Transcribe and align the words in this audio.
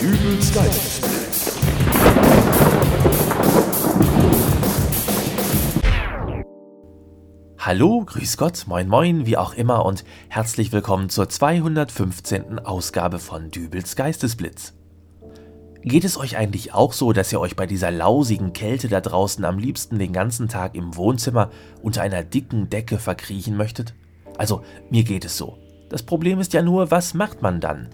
Dübels 0.00 0.54
Geistesblitz. 0.54 1.58
Hallo, 7.58 8.04
grüß 8.04 8.36
Gott, 8.36 8.66
moin 8.68 8.86
moin, 8.88 9.26
wie 9.26 9.36
auch 9.36 9.54
immer 9.54 9.84
und 9.84 10.04
herzlich 10.28 10.70
willkommen 10.70 11.08
zur 11.08 11.28
215. 11.28 12.60
Ausgabe 12.60 13.18
von 13.18 13.50
Dübels 13.50 13.96
Geistesblitz. 13.96 14.74
Geht 15.82 16.04
es 16.04 16.16
euch 16.16 16.36
eigentlich 16.36 16.72
auch 16.74 16.92
so, 16.92 17.12
dass 17.12 17.32
ihr 17.32 17.40
euch 17.40 17.56
bei 17.56 17.66
dieser 17.66 17.90
lausigen 17.90 18.52
Kälte 18.52 18.86
da 18.86 19.00
draußen 19.00 19.44
am 19.44 19.58
liebsten 19.58 19.98
den 19.98 20.12
ganzen 20.12 20.48
Tag 20.48 20.76
im 20.76 20.94
Wohnzimmer 20.94 21.50
unter 21.82 22.02
einer 22.02 22.22
dicken 22.22 22.70
Decke 22.70 22.98
verkriechen 22.98 23.56
möchtet? 23.56 23.94
Also, 24.36 24.62
mir 24.90 25.02
geht 25.02 25.24
es 25.24 25.36
so. 25.36 25.58
Das 25.88 26.04
Problem 26.04 26.38
ist 26.38 26.52
ja 26.52 26.62
nur, 26.62 26.92
was 26.92 27.14
macht 27.14 27.42
man 27.42 27.60
dann? 27.60 27.88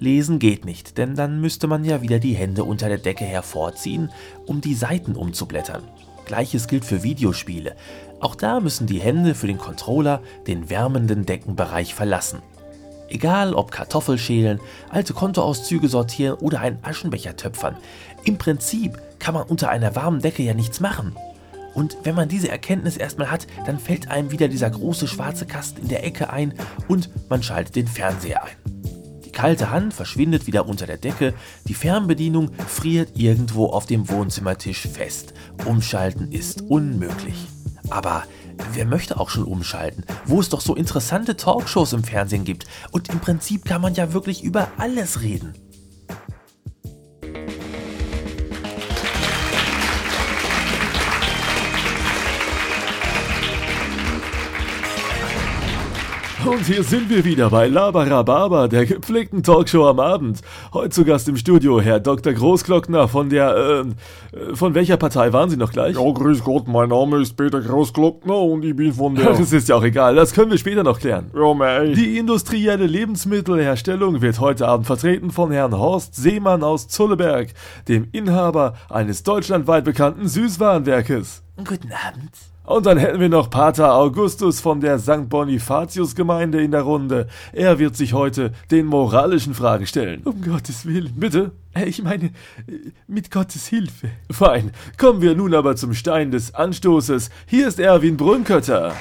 Lesen 0.00 0.38
geht 0.38 0.64
nicht, 0.64 0.96
denn 0.96 1.14
dann 1.14 1.42
müsste 1.42 1.66
man 1.66 1.84
ja 1.84 2.00
wieder 2.00 2.18
die 2.18 2.32
Hände 2.32 2.64
unter 2.64 2.88
der 2.88 2.96
Decke 2.96 3.24
hervorziehen, 3.24 4.10
um 4.46 4.62
die 4.62 4.74
Seiten 4.74 5.14
umzublättern. 5.14 5.82
Gleiches 6.24 6.68
gilt 6.68 6.86
für 6.86 7.02
Videospiele. 7.02 7.76
Auch 8.18 8.34
da 8.34 8.60
müssen 8.60 8.86
die 8.86 9.00
Hände 9.00 9.34
für 9.34 9.46
den 9.46 9.58
Controller 9.58 10.22
den 10.46 10.70
wärmenden 10.70 11.26
Deckenbereich 11.26 11.94
verlassen. 11.94 12.40
Egal 13.08 13.52
ob 13.52 13.72
Kartoffelschälen, 13.72 14.58
alte 14.88 15.12
Kontoauszüge 15.12 15.88
sortieren 15.88 16.38
oder 16.38 16.60
einen 16.60 16.78
Aschenbecher 16.82 17.36
töpfern. 17.36 17.76
Im 18.24 18.38
Prinzip 18.38 18.98
kann 19.18 19.34
man 19.34 19.42
unter 19.48 19.68
einer 19.68 19.96
warmen 19.96 20.22
Decke 20.22 20.42
ja 20.42 20.54
nichts 20.54 20.80
machen. 20.80 21.14
Und 21.74 21.98
wenn 22.04 22.14
man 22.14 22.28
diese 22.28 22.48
Erkenntnis 22.48 22.96
erstmal 22.96 23.30
hat, 23.30 23.46
dann 23.66 23.78
fällt 23.78 24.08
einem 24.08 24.30
wieder 24.30 24.48
dieser 24.48 24.70
große 24.70 25.08
schwarze 25.08 25.44
Kasten 25.44 25.82
in 25.82 25.88
der 25.88 26.04
Ecke 26.04 26.30
ein 26.30 26.54
und 26.88 27.10
man 27.28 27.42
schaltet 27.42 27.76
den 27.76 27.86
Fernseher 27.86 28.44
ein. 28.44 28.79
Die 29.40 29.46
kalte 29.46 29.70
Hand 29.70 29.94
verschwindet 29.94 30.46
wieder 30.46 30.68
unter 30.68 30.86
der 30.86 30.98
Decke, 30.98 31.32
die 31.64 31.72
Fernbedienung 31.72 32.50
friert 32.68 33.16
irgendwo 33.16 33.68
auf 33.68 33.86
dem 33.86 34.10
Wohnzimmertisch 34.10 34.86
fest. 34.86 35.32
Umschalten 35.64 36.30
ist 36.30 36.60
unmöglich. 36.60 37.46
Aber 37.88 38.24
wer 38.74 38.84
möchte 38.84 39.18
auch 39.18 39.30
schon 39.30 39.44
umschalten, 39.44 40.04
wo 40.26 40.40
es 40.40 40.50
doch 40.50 40.60
so 40.60 40.74
interessante 40.74 41.38
Talkshows 41.38 41.94
im 41.94 42.04
Fernsehen 42.04 42.44
gibt 42.44 42.66
und 42.90 43.08
im 43.08 43.18
Prinzip 43.20 43.64
kann 43.64 43.80
man 43.80 43.94
ja 43.94 44.12
wirklich 44.12 44.44
über 44.44 44.68
alles 44.76 45.22
reden. 45.22 45.54
Und 56.46 56.64
hier 56.66 56.82
sind 56.82 57.10
wir 57.10 57.24
wieder 57.24 57.50
bei 57.50 57.66
Labarababa, 57.66 58.66
der 58.66 58.86
gepflegten 58.86 59.42
Talkshow 59.42 59.86
am 59.86 60.00
Abend. 60.00 60.40
Heute 60.72 60.88
zu 60.88 61.04
Gast 61.04 61.28
im 61.28 61.36
Studio 61.36 61.82
Herr 61.82 62.00
Dr. 62.00 62.32
Großglockner 62.32 63.08
von 63.08 63.28
der, 63.28 63.84
ähm, 63.84 63.94
äh, 64.32 64.56
von 64.56 64.74
welcher 64.74 64.96
Partei 64.96 65.34
waren 65.34 65.50
Sie 65.50 65.58
noch 65.58 65.70
gleich? 65.70 65.96
Ja, 65.96 66.10
grüß 66.10 66.42
Gott, 66.42 66.66
mein 66.66 66.88
Name 66.88 67.18
ist 67.20 67.36
Peter 67.36 67.60
Großglockner 67.60 68.36
und 68.36 68.64
ich 68.64 68.74
bin 68.74 68.94
von 68.94 69.14
der... 69.14 69.30
Das 69.40 69.52
ist 69.52 69.68
ja 69.68 69.76
auch 69.76 69.82
egal, 69.82 70.14
das 70.14 70.32
können 70.32 70.50
wir 70.50 70.58
später 70.58 70.82
noch 70.82 70.98
klären. 70.98 71.30
ja, 71.34 71.54
mei. 71.54 71.92
Die 71.94 72.16
industrielle 72.16 72.86
Lebensmittelherstellung 72.86 74.22
wird 74.22 74.40
heute 74.40 74.66
Abend 74.66 74.86
vertreten 74.86 75.30
von 75.30 75.52
Herrn 75.52 75.76
Horst 75.76 76.14
Seemann 76.16 76.62
aus 76.62 76.88
Zulleberg, 76.88 77.48
dem 77.86 78.08
Inhaber 78.12 78.74
eines 78.88 79.22
deutschlandweit 79.24 79.84
bekannten 79.84 80.26
Süßwarenwerkes. 80.26 81.42
Guten 81.64 81.92
Abend. 81.92 82.30
Und 82.64 82.86
dann 82.86 82.98
hätten 82.98 83.20
wir 83.20 83.28
noch 83.28 83.50
Pater 83.50 83.94
Augustus 83.94 84.60
von 84.60 84.80
der 84.80 84.98
St. 84.98 85.28
Bonifatius 85.28 86.14
Gemeinde 86.14 86.62
in 86.62 86.70
der 86.70 86.82
Runde. 86.82 87.26
Er 87.52 87.78
wird 87.78 87.96
sich 87.96 88.12
heute 88.12 88.52
den 88.70 88.86
moralischen 88.86 89.54
Fragen 89.54 89.86
stellen. 89.86 90.22
Um 90.24 90.40
Gottes 90.42 90.86
Willen. 90.86 91.12
Bitte? 91.16 91.52
Äh, 91.74 91.86
Ich 91.86 92.02
meine, 92.02 92.26
äh, 92.26 92.92
mit 93.08 93.30
Gottes 93.30 93.66
Hilfe. 93.66 94.10
Fein. 94.30 94.70
Kommen 94.98 95.20
wir 95.20 95.34
nun 95.34 95.54
aber 95.54 95.74
zum 95.76 95.94
Stein 95.94 96.30
des 96.30 96.54
Anstoßes. 96.54 97.30
Hier 97.46 97.66
ist 97.66 97.80
Erwin 97.80 98.16
Brünkötter. 98.16 98.94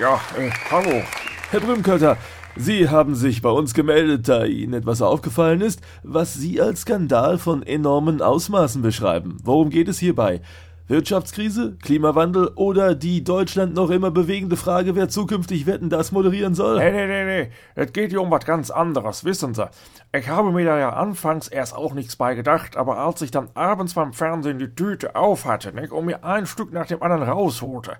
Ja, 0.00 0.20
äh, 0.38 0.50
hallo. 0.70 1.02
Herr 1.50 1.60
Brünkötter, 1.60 2.16
Sie 2.56 2.88
haben 2.90 3.14
sich 3.14 3.40
bei 3.40 3.50
uns 3.50 3.72
gemeldet, 3.72 4.28
da 4.28 4.44
Ihnen 4.44 4.74
etwas 4.74 5.00
aufgefallen 5.00 5.62
ist, 5.62 5.80
was 6.02 6.34
Sie 6.34 6.60
als 6.60 6.82
Skandal 6.82 7.38
von 7.38 7.62
enormen 7.62 8.20
Ausmaßen 8.20 8.82
beschreiben. 8.82 9.38
Worum 9.42 9.70
geht 9.70 9.88
es 9.88 9.98
hierbei? 9.98 10.42
Wirtschaftskrise, 10.88 11.76
Klimawandel 11.82 12.48
oder 12.56 12.94
die 12.94 13.22
Deutschland 13.24 13.74
noch 13.74 13.90
immer 13.90 14.10
bewegende 14.10 14.56
Frage, 14.56 14.94
wer 14.96 15.08
zukünftig 15.08 15.66
Wetten 15.66 15.90
das 15.90 16.12
moderieren 16.12 16.54
soll? 16.54 16.78
Nee, 16.78 16.90
nee, 16.90 17.06
nee, 17.06 17.24
nee. 17.24 17.50
Es 17.74 17.92
geht 17.92 18.10
hier 18.10 18.20
um 18.20 18.30
was 18.30 18.44
ganz 18.44 18.70
anderes, 18.70 19.24
wissen 19.24 19.54
Sie. 19.54 19.68
Ich 20.12 20.28
habe 20.28 20.50
mir 20.50 20.64
da 20.64 20.78
ja 20.78 20.90
anfangs 20.90 21.48
erst 21.48 21.74
auch 21.74 21.94
nichts 21.94 22.16
bei 22.16 22.34
gedacht, 22.34 22.76
aber 22.76 22.98
als 22.98 23.22
ich 23.22 23.30
dann 23.30 23.48
abends 23.54 23.94
beim 23.94 24.12
Fernsehen 24.12 24.58
die 24.58 24.74
Tüte 24.74 25.14
aufhatte 25.14 25.72
nicht, 25.72 25.92
und 25.92 26.06
mir 26.06 26.24
ein 26.24 26.46
Stück 26.46 26.72
nach 26.72 26.86
dem 26.86 27.02
anderen 27.02 27.22
rausholte, 27.22 27.92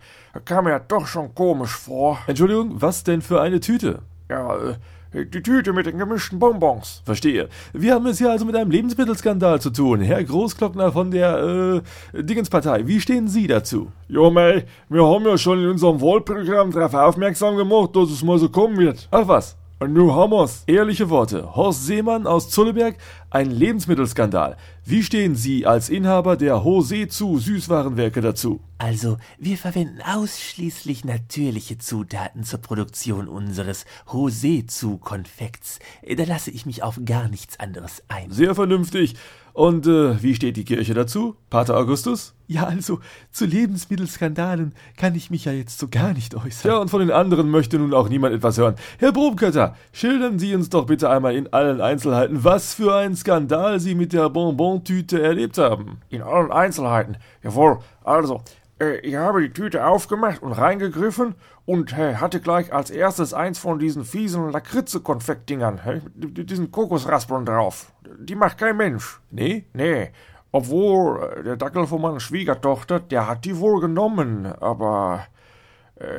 kam 0.44 0.64
mir 0.64 0.81
doch 0.81 1.06
schon 1.06 1.34
komisch 1.34 1.76
vor. 1.76 2.19
Entschuldigung, 2.26 2.82
was 2.82 3.04
denn 3.04 3.22
für 3.22 3.41
eine 3.41 3.60
Tüte? 3.60 4.00
Ja, 4.28 4.56
äh, 4.56 4.75
die 5.12 5.43
Tüte 5.43 5.73
mit 5.73 5.87
den 5.87 5.99
gemischten 5.99 6.39
Bonbons. 6.39 7.03
Verstehe. 7.05 7.49
Wir 7.73 7.95
haben 7.95 8.06
es 8.06 8.19
hier 8.19 8.31
also 8.31 8.45
mit 8.45 8.56
einem 8.56 8.71
Lebensmittelskandal 8.71 9.61
zu 9.61 9.71
tun. 9.71 10.00
Herr 10.00 10.25
Großglockner 10.25 10.93
von 10.93 11.11
der, 11.11 11.83
äh, 12.15 12.23
Dingenspartei. 12.23 12.87
Wie 12.87 13.00
stehen 13.00 13.28
Sie 13.28 13.47
dazu? 13.47 13.93
Ja, 14.09 14.31
mei, 14.31 14.65
wir 14.89 15.06
haben 15.06 15.25
ja 15.25 15.37
schon 15.37 15.62
in 15.62 15.69
unserem 15.69 16.00
Wahlprogramm 16.00 16.71
darauf 16.71 16.95
aufmerksam 16.95 17.56
gemacht, 17.56 17.95
dass 17.95 18.11
es 18.11 18.23
mal 18.23 18.39
so 18.39 18.49
kommen 18.49 18.78
wird. 18.78 19.09
Ach 19.11 19.28
was. 19.28 19.56
Nun 19.89 20.15
haben 20.15 20.31
wir's. 20.31 20.62
Ehrliche 20.67 21.11
Worte. 21.11 21.56
Horst 21.56 21.87
Seemann 21.87 22.27
aus 22.27 22.49
Zulleberg, 22.50 22.97
ein 23.32 23.50
Lebensmittelskandal. 23.50 24.56
Wie 24.84 25.03
stehen 25.03 25.34
Sie 25.34 25.65
als 25.66 25.88
Inhaber 25.88 26.37
der 26.37 26.65
Hose 26.65 27.09
zu 27.09 27.38
Süßwarenwerke 27.38 28.20
dazu? 28.20 28.60
Also, 28.78 29.16
wir 29.38 29.56
verwenden 29.56 30.00
ausschließlich 30.03 31.04
natürliche 31.04 31.78
Zutaten 31.78 32.43
zur 32.43 32.60
Produktion 32.60 33.28
unseres 33.28 33.84
Hosezu-Konfekts. 34.12 35.78
Da 36.16 36.25
lasse 36.25 36.50
ich 36.50 36.66
mich 36.66 36.82
auf 36.82 37.00
gar 37.04 37.28
nichts 37.28 37.60
anderes 37.60 38.03
ein. 38.09 38.31
Sehr 38.32 38.54
vernünftig. 38.54 39.15
Und 39.53 39.87
äh, 39.87 40.20
wie 40.22 40.34
steht 40.34 40.56
die 40.56 40.64
Kirche 40.64 40.94
dazu? 40.94 41.37
Pater 41.50 41.76
Augustus? 41.76 42.34
Ja, 42.49 42.64
also, 42.64 43.00
zu 43.31 43.47
Lebensmittelskandalen 43.47 44.75
kann 44.97 45.14
ich 45.14 45.31
mich 45.31 45.44
ja 45.44 45.53
jetzt 45.53 45.78
so 45.78 45.88
gar 45.88 46.12
nicht 46.12 46.34
äußern. 46.34 46.70
Ja, 46.70 46.78
und 46.78 46.88
von 46.88 47.00
den 47.00 47.10
anderen 47.10 47.50
möchte 47.50 47.78
nun 47.78 47.94
auch 47.94 48.09
niemand 48.09 48.34
etwas 48.34 48.59
hören. 48.59 48.75
Herr 48.99 49.12
Bromkötter, 49.12 49.76
schildern 49.93 50.38
Sie 50.38 50.54
uns 50.54 50.70
doch 50.70 50.87
bitte 50.87 51.09
einmal 51.09 51.37
in 51.37 51.53
allen 51.53 51.81
Einzelheiten, 51.81 52.44
was 52.44 52.75
für 52.75 52.94
ein 52.94 53.14
Skandal 53.22 53.78
Sie 53.78 53.94
mit 53.94 54.12
der 54.12 54.28
Bonbon-Tüte 54.31 55.22
erlebt 55.22 55.56
haben. 55.56 56.00
In 56.09 56.22
allen 56.22 56.50
Einzelheiten. 56.50 57.19
Jawohl. 57.44 57.78
Also, 58.03 58.43
äh, 58.81 58.99
ich 58.99 59.15
habe 59.15 59.43
die 59.43 59.53
Tüte 59.53 59.87
aufgemacht 59.87 60.43
und 60.43 60.50
reingegriffen 60.50 61.37
und 61.65 61.97
äh, 61.97 62.16
hatte 62.16 62.41
gleich 62.41 62.72
als 62.72 62.91
erstes 62.91 63.32
eins 63.32 63.61
von 63.61 63.78
diesen 63.78 64.05
fiesen 64.05 64.50
Lakritze-Konfektdingern, 64.50 65.78
äh, 65.87 66.00
mit 66.16 66.50
diesen 66.50 66.72
Kokosraspeln 66.72 67.47
drauf. 67.47 67.93
Die 68.19 68.34
macht 68.34 68.59
kein 68.59 68.77
Mensch. 68.77 69.21
Nee? 69.31 69.66
Nee. 69.72 70.11
Obwohl, 70.50 71.22
äh, 71.22 71.43
der 71.44 71.56
Dackel 71.56 71.87
von 71.87 72.03
meiner 72.03 72.19
Schwiegertochter, 72.19 72.99
der 72.99 73.28
hat 73.28 73.44
die 73.44 73.56
wohl 73.56 73.81
genommen, 73.81 74.47
aber 74.47 75.27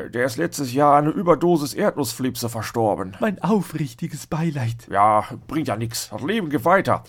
der 0.10 0.26
ist 0.26 0.38
letztes 0.38 0.74
Jahr 0.74 0.96
an 0.96 1.06
einer 1.06 1.16
Überdosis 1.16 1.74
Erdnussflipse 1.74 2.50
verstorben. 2.50 3.16
Mein 3.20 3.42
aufrichtiges 3.44 4.28
Beileid. 4.28 4.88
Ja, 4.90 5.24
bringt 5.48 5.68
ja 5.68 5.76
nix. 5.76 6.10
Das 6.10 6.22
Leben 6.22 6.50
geht 6.50 6.66
weiter. 6.66 7.04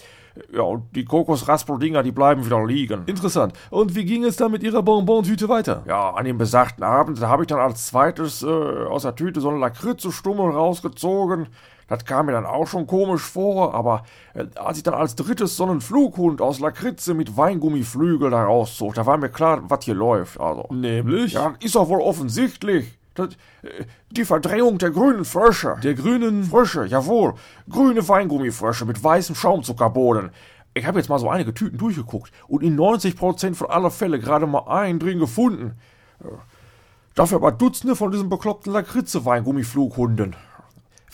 Ja, 0.53 0.62
und 0.62 0.97
die 0.97 1.05
Kokosraspel-Dinger, 1.05 2.03
die 2.03 2.11
bleiben 2.11 2.45
wieder 2.45 2.65
liegen. 2.67 3.05
Interessant. 3.07 3.53
Und 3.71 3.95
wie 3.95 4.05
ging 4.05 4.25
es 4.25 4.37
dann 4.37 4.51
mit 4.51 4.65
Ihrer 4.65 4.83
Bonbon-Tüte 4.83 5.49
weiter? 5.49 5.84
Ja, 5.87 6.11
an 6.11 6.25
dem 6.25 6.39
besagten 6.39 6.83
Abend, 6.83 7.23
da 7.23 7.29
habe 7.29 7.45
ich 7.45 7.47
dann 7.47 7.61
als 7.61 7.87
zweites 7.87 8.43
äh, 8.43 8.47
aus 8.47 9.03
der 9.03 9.15
Tüte 9.15 9.41
so 9.41 9.51
eine 9.51 9.59
Lakritze-Stummel 9.59 10.51
rausgezogen. 10.51 11.47
Das 11.89 12.05
kam 12.05 12.27
mir 12.27 12.33
dann 12.33 12.47
auch 12.47 12.67
schon 12.67 12.87
komisch 12.87 13.22
vor, 13.22 13.75
aber 13.75 14.04
äh, 14.34 14.47
als 14.57 14.78
ich 14.78 14.83
dann 14.83 14.95
als 14.95 15.16
drittes 15.16 15.57
so 15.57 15.65
einen 15.65 15.81
Flughund 15.81 16.41
aus 16.41 16.60
Lakritze 16.60 17.15
mit 17.15 17.36
Weingummiflügel 17.36 18.31
da 18.31 18.45
rauszog, 18.45 18.95
da 18.95 19.07
war 19.07 19.16
mir 19.16 19.28
klar, 19.28 19.63
was 19.69 19.84
hier 19.84 19.95
läuft. 19.95 20.41
Also. 20.41 20.66
Nämlich? 20.72 21.33
Ja, 21.33 21.54
ist 21.60 21.75
doch 21.75 21.89
wohl 21.89 22.01
offensichtlich. 22.01 22.98
Das, 23.15 23.28
äh, 23.63 23.84
die 24.10 24.25
Verdrängung 24.25 24.78
der 24.78 24.91
grünen 24.91 25.25
Frösche. 25.25 25.77
Der 25.83 25.95
grünen... 25.95 26.45
Frösche, 26.45 26.84
jawohl. 26.86 27.34
Grüne 27.69 28.07
Weingummifrösche 28.07 28.84
mit 28.84 29.03
weißem 29.03 29.34
Schaumzuckerboden. 29.34 30.31
Ich 30.77 30.86
habe 30.86 30.98
jetzt 30.98 31.09
mal 31.09 31.21
so 31.21 31.28
einige 31.28 31.54
Tüten 31.54 31.78
durchgeguckt 31.78 32.33
und 32.48 32.63
in 32.63 32.77
90% 32.77 33.54
von 33.54 33.71
aller 33.71 33.91
Fälle 33.91 34.19
gerade 34.19 34.47
mal 34.47 34.66
einen 34.66 34.98
drin 34.98 35.21
gefunden. 35.21 35.78
Äh, 36.21 36.28
Dafür 37.15 37.36
aber 37.36 37.53
Dutzende 37.53 37.95
von 37.95 38.10
diesen 38.10 38.28
bekloppten 38.28 38.72
Lakritze-Weingummi-Flughunden. 38.72 40.34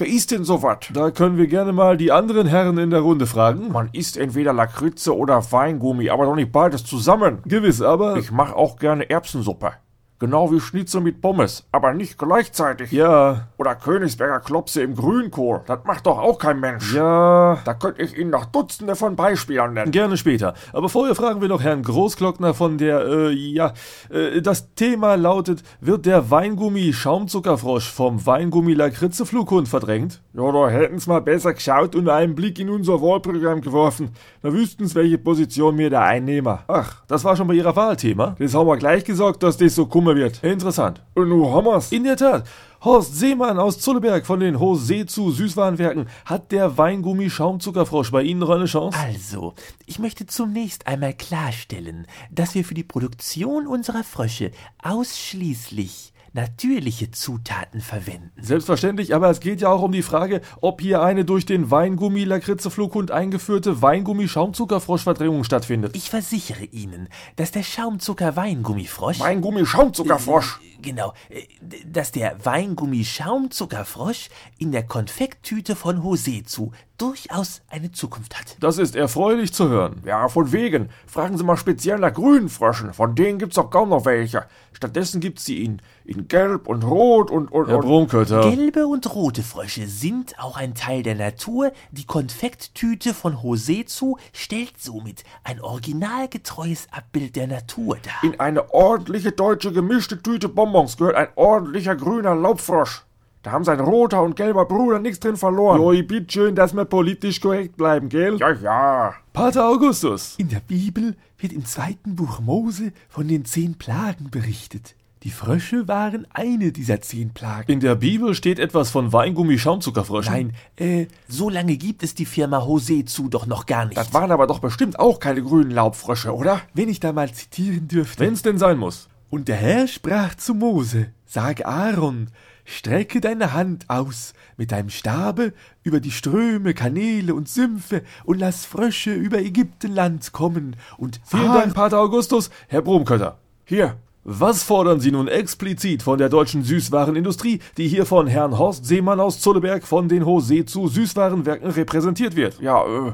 Wer 0.01 0.09
isst 0.09 0.31
denn 0.31 0.45
sowas? 0.45 0.79
Da 0.95 1.11
können 1.11 1.37
wir 1.37 1.47
gerne 1.47 1.75
mal 1.75 1.99
die 1.99 2.11
anderen 2.11 2.47
Herren 2.47 2.79
in 2.79 2.89
der 2.89 3.01
Runde 3.01 3.27
fragen. 3.27 3.71
Man 3.71 3.91
isst 3.93 4.17
entweder 4.17 4.55
Lakritze 4.55 5.15
oder 5.15 5.43
Weingummi, 5.53 6.09
aber 6.09 6.25
doch 6.25 6.37
nicht 6.37 6.53
beides 6.53 6.85
zusammen. 6.85 7.43
Gewiss, 7.45 7.83
aber... 7.83 8.17
Ich 8.17 8.31
mache 8.31 8.57
auch 8.57 8.79
gerne 8.79 9.11
Erbsensuppe. 9.11 9.73
Genau 10.21 10.53
wie 10.53 10.61
Schnitzel 10.61 11.01
mit 11.01 11.23
Pommes, 11.23 11.67
aber 11.73 11.95
nicht 11.95 12.19
gleichzeitig. 12.19 12.93
Ja, 12.93 13.49
Oder 13.57 13.75
Königsberger 13.75 14.41
Klopse 14.41 14.83
im 14.83 14.95
Grünkohl. 14.95 15.63
Das 15.67 15.81
macht 15.85 16.05
doch 16.07 16.19
auch 16.19 16.39
kein 16.39 16.61
Mensch. 16.61 16.95
ja. 16.95 17.59
Da 17.65 17.73
könnte 17.75 18.03
ich 18.03 18.17
Ihnen 18.19 18.29
noch 18.31 18.45
Dutzende 18.45 18.97
von 18.97 19.17
Beispielen 19.17 19.73
nennen. 19.73 19.91
Gerne 19.93 20.19
später. 20.19 20.53
Aber 20.75 20.91
vorher 20.91 21.15
fragen 21.15 21.41
wir 21.41 21.49
noch 21.49 21.63
Herrn 21.63 21.83
Großglockner 21.83 22.53
von 22.53 22.77
der, 22.77 23.01
äh, 23.07 23.31
ja, 23.33 23.73
äh, 24.11 24.43
das 24.43 24.75
Thema 24.75 25.15
lautet, 25.15 25.63
wird 25.81 26.05
der 26.05 26.31
Weingummi 26.31 26.93
Schaumzuckerfrosch 26.93 27.91
vom 27.91 28.25
Weingummi 28.27 28.75
Lakritze 28.75 29.25
Flughund 29.25 29.69
verdrängt? 29.69 30.21
Ja, 30.35 30.53
da 30.53 30.69
hätten's 30.69 31.07
mal 31.07 31.23
besser 31.23 31.55
geschaut 31.55 31.95
und 31.95 32.09
einen 32.11 32.35
Blick 32.35 32.59
in 32.59 32.69
unser 32.69 33.01
Wahlprogramm 33.01 33.63
geworfen. 33.63 34.11
Da 34.43 34.53
wüssten's, 34.53 34.95
welche 34.95 35.17
Position 35.17 35.79
wir 35.79 35.89
da 35.89 36.03
einnehmen. 36.03 36.59
Ach, 36.69 37.03
das 37.09 37.25
war 37.25 37.37
schon 37.37 37.49
bei 37.49 37.55
Ihrer 37.55 37.75
Wahlthema? 37.75 38.37
Das 38.39 38.55
haben 38.55 38.67
wir 38.67 38.77
gleich 38.77 39.05
gesagt, 39.05 39.43
dass 39.43 39.57
das 39.57 39.75
so 39.75 39.87
kummer 39.87 40.10
wird. 40.17 40.43
Interessant. 40.43 41.03
Haben 41.17 41.65
wir's. 41.65 41.93
In 41.93 42.05
der 42.05 42.17
Tat. 42.17 42.47
Horst 42.83 43.15
Seemann 43.15 43.59
aus 43.59 43.79
Zulleberg 43.79 44.25
von 44.25 44.41
den 44.41 44.59
Hosezu 44.59 45.31
Süßwarenwerken. 45.31 46.09
Hat 46.25 46.51
der 46.51 46.79
Weingummi 46.79 47.29
Schaumzuckerfrosch 47.29 48.11
bei 48.11 48.23
Ihnen 48.23 48.41
noch 48.41 48.49
eine 48.49 48.65
Chance? 48.65 48.99
Also, 48.99 49.55
ich 49.85 49.99
möchte 49.99 50.27
zunächst 50.27 50.87
einmal 50.87 51.13
klarstellen, 51.13 52.07
dass 52.31 52.55
wir 52.55 52.65
für 52.65 52.73
die 52.73 52.85
Produktion 52.85 53.67
unserer 53.67 54.03
Frösche 54.03 54.51
ausschließlich 54.83 56.15
natürliche 56.33 57.11
Zutaten 57.11 57.81
verwenden. 57.81 58.31
Selbstverständlich, 58.41 59.15
aber 59.15 59.31
es 59.31 59.41
geht 59.41 59.61
ja 59.61 59.69
auch 59.71 59.83
um 59.83 59.93
die 59.93 60.03
Frage, 60.03 60.41
ob 60.61 60.81
hier 60.81 61.03
eine 61.03 61.25
durch 61.25 61.47
den 61.47 61.71
Weingummi 61.71 62.25
Lakritze 62.25 62.71
Flughund 62.71 63.11
eingeführte 63.11 63.83
Weingummi 63.83 64.29
Schaumzuckerfroschverdrängung 64.29 65.45
stattfindet. 65.45 65.97
Ich 65.97 66.11
versichere 66.11 66.65
Ihnen, 66.65 67.09
dass 67.37 67.51
der 67.51 67.63
Schaumzucker-Weingummifrosch 67.63 69.19
Mein 69.19 69.41
Gummi 69.41 69.67
Schaumzuckerfrosch. 69.67 70.61
Genau, 70.83 71.13
äh, 71.29 71.43
d- 71.61 71.85
dass 71.87 72.11
der 72.13 72.43
Weingummi-Schaumzuckerfrosch 72.45 74.29
in 74.59 74.73
der 74.73 74.85
Konfekttüte 74.85 75.77
von 75.77 76.03
Hosezu 76.03 76.73
durchaus 76.97 77.63
eine 77.69 77.93
Zukunft 77.93 78.39
hat. 78.39 78.57
Das 78.61 78.79
ist 78.79 78.95
erfreulich 78.97 79.53
zu 79.55 79.69
hören. 79.69 80.03
Ja, 80.05 80.29
von 80.29 80.53
wegen. 80.53 80.91
Fragen 81.07 81.37
Sie 81.39 81.45
mal 81.45 81.57
speziell 81.57 81.99
nach 81.99 82.13
grünen 82.13 82.49
Fröschen. 82.49 82.93
Von 82.93 83.15
denen 83.15 83.39
gibt's 83.39 83.57
auch 83.59 83.71
kaum 83.71 83.89
noch 83.91 84.05
welche. 84.05 84.45
Stattdessen 84.73 85.21
gibt's 85.21 85.45
sie 85.45 85.65
in, 85.65 85.81
in 86.11 86.27
gelb 86.27 86.67
und 86.67 86.83
rot 86.83 87.31
und, 87.31 87.53
und, 87.53 87.69
Herr 87.69 87.85
und. 87.85 88.11
Gelbe 88.11 88.87
und 88.89 89.15
rote 89.15 89.45
Frösche 89.45 89.87
sind 89.87 90.39
auch 90.41 90.57
ein 90.57 90.75
Teil 90.75 91.05
der 91.05 91.15
Natur. 91.15 91.71
Die 91.93 92.05
Konfekttüte 92.05 93.15
von 93.15 93.45
Hosezu 93.45 94.19
stellt 94.33 94.75
somit 94.81 95.23
ein 95.45 95.61
originalgetreues 95.61 96.89
Abbild 96.91 97.37
der 97.37 97.47
Natur 97.47 97.99
dar. 98.03 98.29
in 98.29 98.41
eine 98.41 98.75
ordentliche 98.75 99.31
deutsche 99.31 99.73
gemischte 99.73 100.21
Tüte 100.21 100.49
Bonbons 100.49 100.97
gehört 100.97 101.15
ein 101.15 101.29
ordentlicher 101.37 101.95
grüner 101.95 102.35
Laubfrosch. 102.35 103.05
Da 103.45 103.53
haben 103.53 103.65
sein 103.65 103.81
roter 103.81 104.23
und 104.23 104.35
gelber 104.35 104.67
Bruder 104.67 104.99
nichts 104.99 105.21
drin 105.21 105.37
verloren. 105.37 105.81
Joi, 105.81 106.03
bitte 106.03 106.31
schön, 106.33 106.55
dass 106.57 106.75
wir 106.75 106.85
politisch 106.85 107.41
korrekt 107.41 107.77
bleiben, 107.77 108.09
gell? 108.09 108.37
Ja, 108.37 108.51
ja. 108.51 109.15
Pater 109.33 109.67
Augustus. 109.67 110.35
In 110.39 110.49
der 110.49 110.61
Bibel 110.61 111.17
wird 111.39 111.53
im 111.53 111.65
zweiten 111.65 112.17
Buch 112.17 112.41
Mose 112.41 112.93
von 113.09 113.29
den 113.29 113.45
zehn 113.45 113.79
Plagen 113.79 114.29
berichtet. 114.31 114.95
Die 115.23 115.31
Frösche 115.31 115.87
waren 115.87 116.27
eine 116.33 116.73
dieser 116.73 117.03
zehn 117.03 117.31
Plagen. 117.35 117.71
In 117.71 117.81
der 117.81 117.95
Bibel 117.95 118.35
steht 118.35 118.59
etwas 118.59 118.89
von 118.91 119.13
Weingummi 119.13 119.59
Schaumzuckerfröschen. 119.59 120.33
Nein, 120.33 120.53
äh, 120.77 121.07
So 121.29 121.51
lange 121.51 121.77
gibt 121.77 122.03
es 122.03 122.15
die 122.15 122.25
Firma 122.25 122.65
Hosezu 122.65 123.29
doch 123.29 123.47
noch 123.47 123.67
gar 123.67 123.85
nicht. 123.85 123.99
Das 123.99 124.15
waren 124.15 124.31
aber 124.33 124.47
doch 124.47 124.61
bestimmt 124.61 124.99
auch 124.99 125.21
keine 125.21 125.43
grünen 125.43 125.71
Laubfrösche, 125.73 126.35
oder? 126.35 126.63
wenn 126.73 126.89
ich 126.89 127.01
da 127.01 127.13
mal 127.13 127.31
zitieren 127.33 127.87
dürfte. 127.87 128.25
Wenn's 128.25 128.41
denn 128.43 128.57
sein 128.59 128.79
muss. 128.79 129.09
Und 129.29 129.49
der 129.49 129.57
Herr 129.57 129.87
sprach 129.89 130.35
zu 130.37 130.55
Mose, 130.55 131.09
sag 131.27 131.67
Aaron, 131.67 132.29
strecke 132.65 133.21
deine 133.21 133.53
Hand 133.53 133.91
aus 133.91 134.33
mit 134.57 134.73
deinem 134.73 134.89
Stabe 134.91 135.53
über 135.83 136.01
die 136.01 136.11
Ströme, 136.13 136.73
Kanäle 136.73 137.35
und 137.35 137.47
Sümpfe 137.49 138.03
und 138.25 138.39
lass 138.41 138.65
Frösche 138.65 139.13
über 139.13 139.39
Ägyptenland 139.39 140.33
kommen 140.33 140.77
und 140.97 141.21
Vielen 141.27 141.49
Aar- 141.51 141.61
Dank, 141.61 141.75
Pater 141.75 141.99
Augustus. 142.01 142.51
Herr 142.69 142.81
Bromkötter. 142.83 143.39
Hier. 143.67 143.97
Was 144.25 144.63
fordern 144.63 145.01
Sie 145.01 145.11
nun 145.11 145.29
explizit 145.29 146.03
von 146.03 146.19
der 146.19 146.29
deutschen 146.29 146.63
Süßwarenindustrie, 146.63 147.61
die 147.79 147.89
hier 147.89 148.05
von 148.05 148.27
Herrn 148.27 148.59
Horst 148.59 148.85
Seemann 148.85 149.19
aus 149.19 149.41
Zolleberg 149.41 149.83
von 149.83 150.09
den 150.09 150.27
Hosezu 150.27 150.89
Süßwarenwerken 150.89 151.71
repräsentiert 151.71 152.37
wird? 152.37 152.61
Ja, 152.61 152.85
äh, 152.85 153.09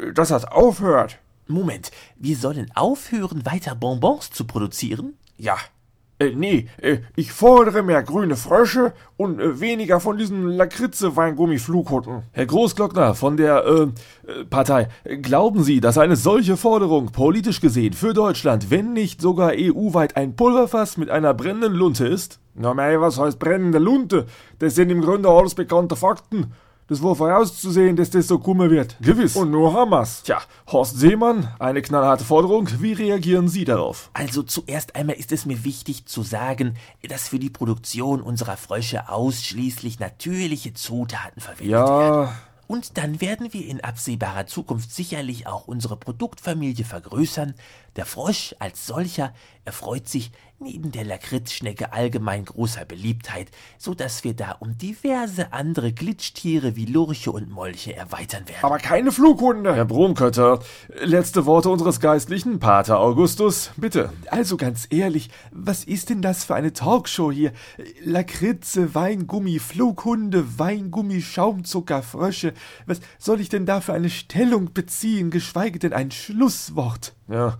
äh, 0.00 0.12
dass 0.14 0.28
das 0.28 0.46
aufhört. 0.46 1.18
Moment, 1.48 1.90
wir 2.16 2.36
sollen 2.36 2.70
aufhören, 2.74 3.44
weiter 3.44 3.74
Bonbons 3.74 4.30
zu 4.30 4.46
produzieren? 4.46 5.18
Ja. 5.36 5.58
Äh, 6.22 6.34
nee, 6.36 6.66
äh, 6.80 6.98
ich 7.16 7.32
fordere 7.32 7.82
mehr 7.82 8.02
grüne 8.02 8.36
Frösche 8.36 8.92
und 9.16 9.40
äh, 9.40 9.60
weniger 9.60 9.98
von 9.98 10.16
diesen 10.18 10.46
Lakritze-Weingummi-Flughutten. 10.46 12.22
Herr 12.30 12.46
Großglockner 12.46 13.14
von 13.14 13.36
der 13.36 13.64
äh, 13.64 13.82
äh, 14.30 14.44
Partei, 14.44 14.88
glauben 15.22 15.64
Sie, 15.64 15.80
dass 15.80 15.98
eine 15.98 16.16
solche 16.16 16.56
Forderung 16.56 17.10
politisch 17.10 17.60
gesehen 17.60 17.92
für 17.92 18.14
Deutschland, 18.14 18.70
wenn 18.70 18.92
nicht 18.92 19.20
sogar 19.20 19.52
EU-weit 19.56 20.16
ein 20.16 20.36
Pulverfass 20.36 20.96
mit 20.96 21.10
einer 21.10 21.34
brennenden 21.34 21.74
Lunte 21.74 22.06
ist? 22.06 22.38
Na 22.54 22.74
mei, 22.74 23.00
was 23.00 23.18
heißt 23.18 23.38
brennende 23.38 23.78
Lunte? 23.78 24.26
Das 24.58 24.74
sind 24.74 24.90
im 24.90 25.00
Grunde 25.00 25.28
alles 25.28 25.54
bekannte 25.54 25.96
Fakten. 25.96 26.52
Das 26.88 27.02
war 27.02 27.14
vorauszusehen, 27.14 27.96
dass 27.96 28.10
das 28.10 28.26
so 28.26 28.38
kummer 28.38 28.70
wird. 28.70 28.96
Gewiss. 29.00 29.36
Und 29.36 29.50
nur 29.50 29.72
Hammers. 29.72 30.24
Tja, 30.24 30.42
Horst 30.70 30.98
Seemann, 30.98 31.48
eine 31.58 31.80
knallharte 31.80 32.24
Forderung. 32.24 32.68
Wie 32.80 32.92
reagieren 32.92 33.48
Sie 33.48 33.64
darauf? 33.64 34.10
Also 34.12 34.42
zuerst 34.42 34.94
einmal 34.96 35.16
ist 35.16 35.32
es 35.32 35.46
mir 35.46 35.64
wichtig 35.64 36.06
zu 36.06 36.22
sagen, 36.22 36.76
dass 37.08 37.28
für 37.28 37.38
die 37.38 37.50
Produktion 37.50 38.20
unserer 38.20 38.56
Frösche 38.56 39.08
ausschließlich 39.08 40.00
natürliche 40.00 40.74
Zutaten 40.74 41.40
verwendet 41.40 41.70
werden. 41.72 42.24
Ja, 42.26 42.34
Und 42.66 42.98
dann 42.98 43.20
werden 43.20 43.52
wir 43.52 43.66
in 43.66 43.82
absehbarer 43.82 44.46
Zukunft 44.46 44.92
sicherlich 44.92 45.46
auch 45.46 45.68
unsere 45.68 45.96
Produktfamilie 45.96 46.84
vergrößern. 46.84 47.54
Der 47.96 48.06
Frosch 48.06 48.54
als 48.58 48.86
solcher 48.86 49.32
erfreut 49.64 50.08
sich 50.08 50.32
neben 50.62 50.92
der 50.92 51.04
Lakritzschnecke 51.04 51.92
allgemein 51.92 52.44
großer 52.44 52.84
Beliebtheit, 52.84 53.48
so 53.78 53.94
dass 53.94 54.24
wir 54.24 54.34
da 54.34 54.52
um 54.52 54.78
diverse 54.78 55.52
andere 55.52 55.92
Glitschtiere 55.92 56.76
wie 56.76 56.86
Lurche 56.86 57.32
und 57.32 57.50
Molche 57.50 57.94
erweitern 57.94 58.46
werden. 58.48 58.62
Aber 58.62 58.78
keine 58.78 59.12
Flughunde. 59.12 59.74
Herr 59.74 59.84
Bromkötter, 59.84 60.60
letzte 61.00 61.46
Worte 61.46 61.68
unseres 61.68 62.00
Geistlichen, 62.00 62.60
Pater 62.60 63.00
Augustus, 63.00 63.72
bitte. 63.76 64.12
Also 64.30 64.56
ganz 64.56 64.86
ehrlich, 64.90 65.30
was 65.50 65.84
ist 65.84 66.10
denn 66.10 66.22
das 66.22 66.44
für 66.44 66.54
eine 66.54 66.72
Talkshow 66.72 67.32
hier? 67.32 67.52
Lakritze, 68.04 68.94
Weingummi, 68.94 69.58
Flughunde, 69.58 70.58
Weingummi, 70.58 71.20
Schaumzucker, 71.20 72.02
Frösche. 72.02 72.54
Was 72.86 73.00
soll 73.18 73.40
ich 73.40 73.48
denn 73.48 73.66
da 73.66 73.80
für 73.80 73.92
eine 73.92 74.10
Stellung 74.10 74.72
beziehen, 74.72 75.30
geschweige 75.30 75.78
denn 75.78 75.92
ein 75.92 76.10
Schlusswort? 76.10 77.14
Ja, 77.28 77.56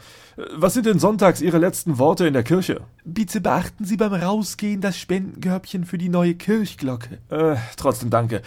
was 0.57 0.75
sind 0.75 0.87
denn 0.87 0.99
sonntags 0.99 1.40
Ihre 1.40 1.59
letzten 1.59 1.99
Worte 1.99 2.26
in 2.26 2.33
der 2.35 2.42
Kirche? 2.42 2.81
Bitte 3.04 3.40
beachten 3.40 3.85
Sie 3.85 3.97
beim 3.97 4.12
Rausgehen 4.12 4.81
das 4.81 4.99
Spendenkörbchen 4.99 5.85
für 5.85 5.99
die 5.99 6.09
neue 6.09 6.35
Kirchglocke. 6.35 7.19
Äh, 7.31 7.57
trotzdem 7.76 8.11
danke. 8.11 8.42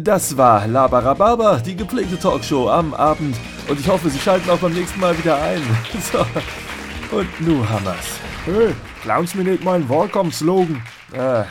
Das 0.00 0.36
war 0.36 0.66
Labarababa, 0.66 1.58
die 1.58 1.76
gepflegte 1.76 2.18
Talkshow 2.18 2.70
am 2.70 2.94
Abend. 2.94 3.36
Und 3.68 3.78
ich 3.78 3.88
hoffe, 3.88 4.08
Sie 4.10 4.18
schalten 4.18 4.48
auch 4.50 4.58
beim 4.58 4.72
nächsten 4.72 4.98
Mal 5.00 5.16
wieder 5.18 5.40
ein. 5.40 5.62
So. 6.12 6.24
Und 7.16 7.40
nu 7.40 7.68
Hammers. 7.68 8.18
Hey, 8.46 8.74
klaun's 9.02 9.34
mir 9.34 9.44
nicht 9.44 9.62
meinen 9.62 9.88
Wahlkampf-Slogan. 9.88 10.82
Äh, 11.12 11.44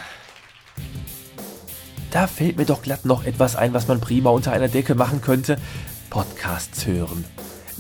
Da 2.12 2.28
fällt 2.28 2.58
mir 2.58 2.66
doch 2.66 2.82
glatt 2.82 3.06
noch 3.06 3.24
etwas 3.26 3.56
ein, 3.56 3.74
was 3.74 3.88
man 3.88 4.02
prima 4.02 4.32
unter 4.32 4.52
einer 4.52 4.68
Decke 4.68 4.96
machen 4.96 5.22
könnte. 5.22 5.58
Podcasts 6.10 6.86
hören. 6.86 7.26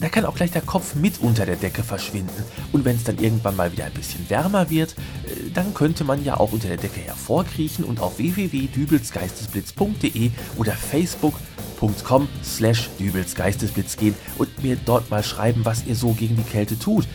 Da 0.03 0.10
kann 0.10 0.25
auch 0.25 0.36
gleich 0.36 0.51
der 0.51 0.62
Kopf 0.62 0.93
mit 0.95 1.22
unter 1.22 1.45
der 1.45 1.55
Decke 1.55 1.81
verschwinden. 1.81 2.43
Und 2.74 2.83
wenn 2.83 2.98
es 2.98 3.05
dann 3.05 3.19
irgendwann 3.19 3.55
mal 3.55 3.72
wieder 3.72 3.86
ein 3.86 3.93
bisschen 3.93 4.29
wärmer 4.29 4.69
wird, 4.69 4.95
äh, 5.24 5.50
dann 5.53 5.74
könnte 5.74 6.03
man 6.03 6.25
ja 6.25 6.38
auch 6.38 6.51
unter 6.51 6.67
der 6.67 6.75
Decke 6.75 7.00
hervorkriechen 7.00 7.86
und 7.86 8.01
auf 8.01 8.17
www.dübelsgeistesblitz.de 8.17 10.31
oder 10.57 10.74
facebook.com 10.74 12.27
slash 12.43 12.89
dübelsgeistesblitz 13.00 13.95
gehen 13.95 14.15
und 14.38 14.62
mir 14.62 14.75
dort 14.75 15.10
mal 15.10 15.24
schreiben, 15.24 15.63
was 15.63 15.86
ihr 15.86 15.95
so 15.95 16.12
gegen 16.12 16.36
die 16.36 16.43
Kälte 16.43 16.77
tut. 16.77 17.07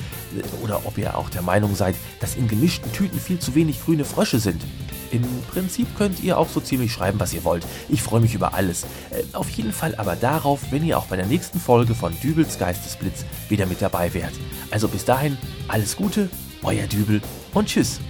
Oder 0.62 0.86
ob 0.86 0.96
ihr 0.96 1.14
auch 1.14 1.28
der 1.28 1.42
Meinung 1.42 1.74
seid, 1.74 1.94
dass 2.20 2.36
in 2.36 2.48
gemischten 2.48 2.90
Tüten 2.92 3.20
viel 3.20 3.38
zu 3.38 3.54
wenig 3.54 3.84
grüne 3.84 4.06
Frösche 4.06 4.38
sind. 4.38 4.64
Im 5.10 5.22
Prinzip 5.50 5.86
könnt 5.96 6.22
ihr 6.22 6.38
auch 6.38 6.48
so 6.48 6.60
ziemlich 6.60 6.92
schreiben, 6.92 7.20
was 7.20 7.32
ihr 7.32 7.44
wollt. 7.44 7.66
Ich 7.88 8.02
freue 8.02 8.20
mich 8.20 8.34
über 8.34 8.54
alles. 8.54 8.84
Äh, 9.10 9.22
auf 9.32 9.48
jeden 9.50 9.72
Fall 9.72 9.94
aber 9.96 10.16
darauf, 10.16 10.60
wenn 10.70 10.84
ihr 10.84 10.98
auch 10.98 11.06
bei 11.06 11.16
der 11.16 11.26
nächsten 11.26 11.60
Folge 11.60 11.94
von 11.94 12.18
Dübels 12.20 12.58
Geistesblitz 12.58 13.24
wieder 13.48 13.66
mit 13.66 13.82
dabei 13.82 14.12
wärt. 14.14 14.32
Also 14.70 14.88
bis 14.88 15.04
dahin, 15.04 15.36
alles 15.68 15.96
Gute, 15.96 16.28
euer 16.62 16.86
Dübel 16.86 17.22
und 17.54 17.68
tschüss. 17.68 18.00